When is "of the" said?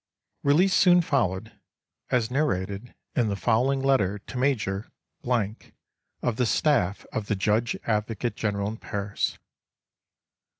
6.23-6.47, 7.13-7.35